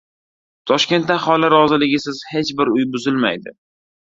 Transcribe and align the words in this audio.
Toshkentda 0.69 1.17
aholi 1.21 1.51
roziligisiz 1.55 2.25
hech 2.33 2.53
bir 2.63 2.73
uy 2.79 2.89
buzilmaydi 2.97 3.55